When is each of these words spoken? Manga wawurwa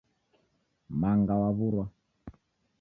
Manga 0.99 1.33
wawurwa 1.41 1.85